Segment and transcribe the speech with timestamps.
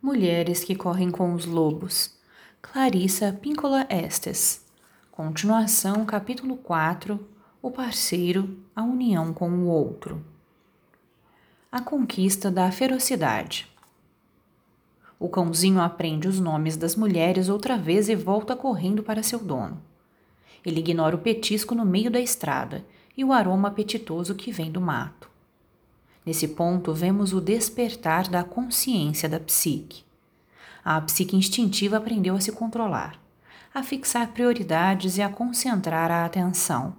[0.00, 2.14] Mulheres que correm com os lobos.
[2.62, 4.64] Clarissa Píncola Estes.
[5.10, 7.18] Continuação, capítulo 4.
[7.60, 10.24] O parceiro, a união com o outro.
[11.70, 13.68] A conquista da ferocidade.
[15.18, 19.82] O cãozinho aprende os nomes das mulheres outra vez e volta correndo para seu dono.
[20.64, 22.84] Ele ignora o petisco no meio da estrada
[23.16, 25.28] e o aroma apetitoso que vem do mato.
[26.28, 30.04] Nesse ponto, vemos o despertar da consciência da psique.
[30.84, 33.18] A psique instintiva aprendeu a se controlar,
[33.72, 36.96] a fixar prioridades e a concentrar a atenção.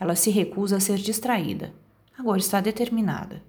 [0.00, 1.74] Ela se recusa a ser distraída,
[2.18, 3.42] agora está determinada.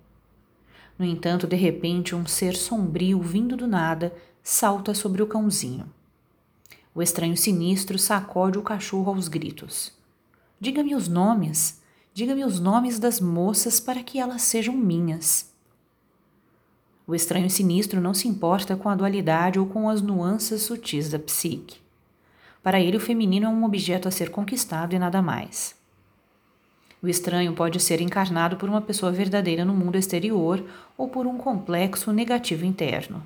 [0.98, 5.90] No entanto, de repente, um ser sombrio vindo do nada salta sobre o cãozinho.
[6.94, 9.94] O estranho sinistro sacode o cachorro aos gritos.
[10.60, 11.82] Diga-me os nomes,
[12.14, 15.50] Diga-me os nomes das moças para que elas sejam minhas.
[17.08, 21.18] O estranho sinistro não se importa com a dualidade ou com as nuances sutis da
[21.18, 21.78] psique.
[22.62, 25.76] Para ele, o feminino é um objeto a ser conquistado e nada mais.
[27.02, 30.64] O estranho pode ser encarnado por uma pessoa verdadeira no mundo exterior
[30.98, 33.24] ou por um complexo negativo interno.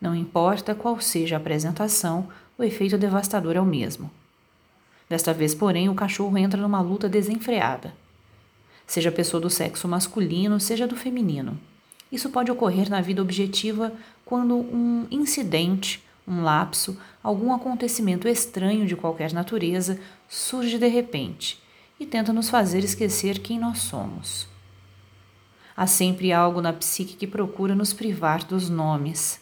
[0.00, 4.10] Não importa qual seja a apresentação, o efeito devastador é o mesmo.
[5.08, 7.94] Desta vez, porém, o cachorro entra numa luta desenfreada.
[8.86, 11.58] Seja pessoa do sexo masculino, seja do feminino.
[12.10, 13.92] Isso pode ocorrer na vida objetiva
[14.24, 21.60] quando um incidente, um lapso, algum acontecimento estranho de qualquer natureza surge de repente
[21.98, 24.46] e tenta nos fazer esquecer quem nós somos.
[25.76, 29.40] Há sempre algo na psique que procura nos privar dos nomes.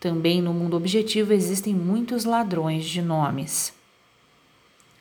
[0.00, 3.72] Também no mundo objetivo existem muitos ladrões de nomes.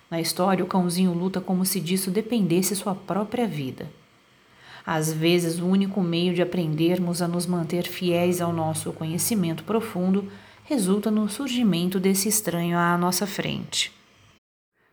[0.10, 3.88] Na história, o cãozinho luta como se disso dependesse sua própria vida.
[4.86, 10.32] Às vezes, o único meio de aprendermos a nos manter fiéis ao nosso conhecimento profundo
[10.64, 13.92] resulta no surgimento desse estranho à nossa frente.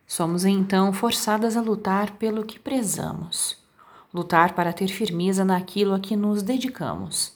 [0.05, 3.57] Somos então forçadas a lutar pelo que prezamos,
[4.13, 7.33] lutar para ter firmeza naquilo a que nos dedicamos,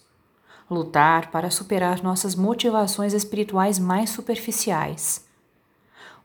[0.70, 5.30] lutar para superar nossas motivações espirituais mais superficiais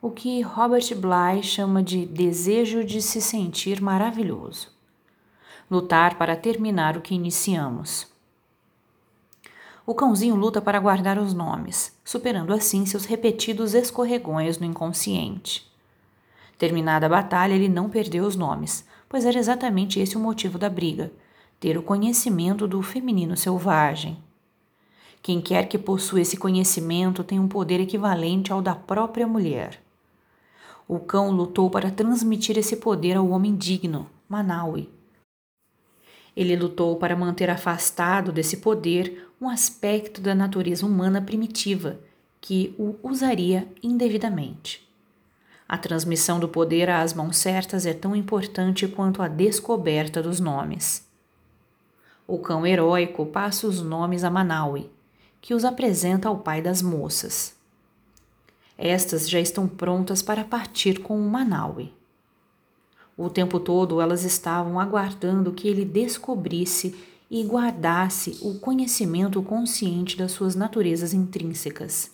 [0.06, 4.68] o que Robert Bly chama de desejo de se sentir maravilhoso.
[5.68, 8.06] Lutar para terminar o que iniciamos.
[9.84, 15.68] O cãozinho luta para guardar os nomes, superando assim seus repetidos escorregões no inconsciente.
[16.56, 20.70] Terminada a batalha, ele não perdeu os nomes, pois era exatamente esse o motivo da
[20.70, 21.12] briga:
[21.58, 24.16] ter o conhecimento do feminino selvagem.
[25.20, 29.84] Quem quer que possua esse conhecimento tem um poder equivalente ao da própria mulher.
[30.88, 34.88] O cão lutou para transmitir esse poder ao homem digno, Manaui.
[36.36, 41.98] Ele lutou para manter afastado desse poder um aspecto da natureza humana primitiva
[42.40, 44.86] que o usaria indevidamente.
[45.68, 51.04] A transmissão do poder às mãos certas é tão importante quanto a descoberta dos nomes.
[52.28, 54.88] O cão heróico passa os nomes a Manaui,
[55.40, 57.55] que os apresenta ao pai das moças.
[58.78, 61.92] Estas já estão prontas para partir com o Manaui.
[63.16, 66.94] O tempo todo elas estavam aguardando que ele descobrisse
[67.30, 72.10] e guardasse o conhecimento consciente das suas naturezas intrínsecas.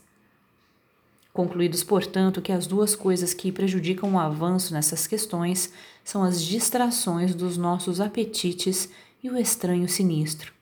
[1.32, 5.72] Concluídos, portanto, que as duas coisas que prejudicam o avanço nessas questões
[6.04, 8.88] são as distrações dos nossos apetites
[9.22, 10.52] e o estranho sinistro,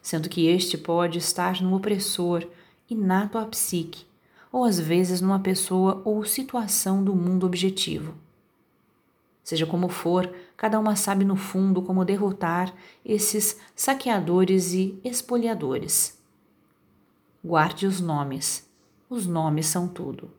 [0.00, 2.46] sendo que este pode estar no opressor,
[2.88, 4.06] inato à psique,
[4.52, 8.14] ou às vezes numa pessoa ou situação do mundo objetivo.
[9.42, 12.72] Seja como for, cada uma sabe no fundo como derrotar
[13.04, 16.16] esses saqueadores e espoliadores.
[17.42, 18.70] Guarde os nomes,
[19.10, 20.30] os nomes são tudo.